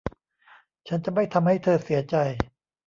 [0.87, 2.15] ฉันจะไม่ทำให้เธอเสียใจ